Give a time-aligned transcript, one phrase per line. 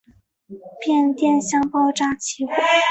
[0.79, 2.53] 变电箱爆炸起火。